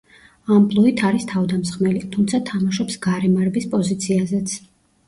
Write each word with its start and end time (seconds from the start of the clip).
ამპლუით 0.53 1.03
არის 1.09 1.27
თავდამსხმელი, 1.33 2.01
თუმცა 2.17 2.43
თამაშობს 2.51 2.99
გარემარბის 3.07 3.73
პოზიციაზეც. 3.77 4.61